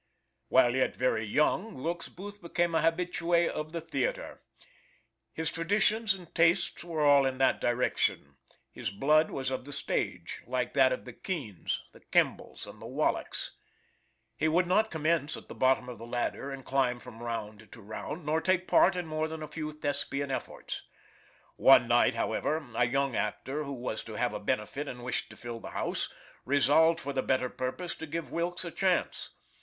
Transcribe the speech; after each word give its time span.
While 0.47 0.75
yet 0.75 0.95
very 0.95 1.23
young, 1.23 1.75
Wilkes 1.83 2.09
Booth 2.09 2.41
became 2.41 2.73
an 2.73 2.81
habitue 2.81 3.33
at 3.49 3.71
the 3.71 3.79
theater. 3.81 4.41
His 5.31 5.51
traditions 5.51 6.15
and 6.15 6.33
tastes 6.33 6.83
were 6.83 7.01
all 7.05 7.23
in 7.27 7.37
that 7.37 7.61
direction. 7.61 8.37
His 8.71 8.89
blood 8.89 9.29
was 9.29 9.51
of 9.51 9.63
the 9.65 9.71
stage, 9.71 10.41
like 10.47 10.73
that 10.73 10.91
of 10.91 11.05
the 11.05 11.13
Keans, 11.13 11.81
the 11.91 11.99
Kembles, 11.99 12.65
and 12.65 12.81
the 12.81 12.87
Wallacks. 12.87 13.51
He 14.35 14.47
would 14.47 14.65
not 14.65 14.89
commence 14.89 15.37
at 15.37 15.49
the 15.49 15.53
bottom 15.53 15.87
of 15.87 15.99
the 15.99 16.07
ladder 16.07 16.49
and 16.49 16.65
climb 16.65 16.99
from 16.99 17.21
round 17.21 17.71
to 17.71 17.79
round, 17.79 18.25
nor 18.25 18.41
take 18.41 18.67
part 18.67 18.95
in 18.95 19.05
more 19.05 19.27
than 19.27 19.43
a 19.43 19.47
few 19.47 19.71
Thespian 19.71 20.31
efforts. 20.31 20.81
One 21.57 21.87
night, 21.87 22.15
however, 22.15 22.67
a 22.73 22.87
young 22.87 23.15
actor, 23.15 23.65
who 23.65 23.73
was 23.73 24.03
to 24.05 24.13
have 24.15 24.33
a 24.33 24.39
benefit 24.39 24.87
and 24.87 25.03
wished 25.03 25.29
to 25.29 25.37
fill 25.37 25.59
the 25.59 25.69
house, 25.77 26.11
resolved 26.43 26.99
for 26.99 27.13
the 27.13 27.21
better 27.21 27.49
purpose 27.49 27.95
to 27.97 28.07
give 28.07 28.31
Wilkes 28.31 28.65
a 28.65 28.71
chance. 28.71 29.35